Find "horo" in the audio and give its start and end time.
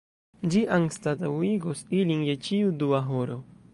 3.11-3.39